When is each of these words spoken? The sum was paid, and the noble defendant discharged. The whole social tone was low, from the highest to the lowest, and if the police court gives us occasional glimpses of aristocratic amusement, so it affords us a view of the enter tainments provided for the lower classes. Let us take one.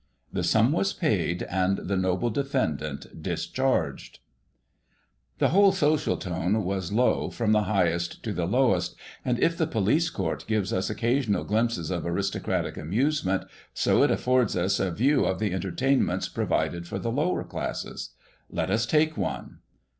The 0.33 0.41
sum 0.43 0.71
was 0.71 0.93
paid, 0.93 1.43
and 1.43 1.77
the 1.77 1.95
noble 1.95 2.31
defendant 2.31 3.21
discharged. 3.21 4.17
The 5.37 5.49
whole 5.49 5.71
social 5.71 6.17
tone 6.17 6.63
was 6.63 6.91
low, 6.91 7.29
from 7.29 7.51
the 7.51 7.65
highest 7.65 8.23
to 8.23 8.33
the 8.33 8.47
lowest, 8.47 8.95
and 9.23 9.37
if 9.39 9.55
the 9.55 9.67
police 9.67 10.09
court 10.09 10.43
gives 10.47 10.73
us 10.73 10.89
occasional 10.89 11.43
glimpses 11.43 11.91
of 11.91 12.03
aristocratic 12.03 12.77
amusement, 12.77 13.43
so 13.75 14.01
it 14.01 14.09
affords 14.09 14.55
us 14.57 14.79
a 14.79 14.89
view 14.89 15.23
of 15.25 15.37
the 15.37 15.51
enter 15.51 15.71
tainments 15.71 16.33
provided 16.33 16.87
for 16.87 16.97
the 16.97 17.11
lower 17.11 17.43
classes. 17.43 18.09
Let 18.49 18.71
us 18.71 18.87
take 18.87 19.15
one. 19.17 19.59